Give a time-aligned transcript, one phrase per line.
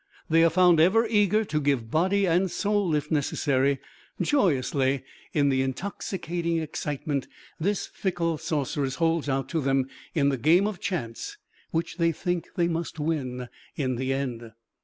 [0.31, 3.77] They are found ever eager to give body, and soul if necessary,
[4.19, 7.27] joyously, in the intoxicating excitement
[7.59, 11.37] this fickle sorceress holds out to them in the game of chance
[11.69, 14.53] which they think must win in the end.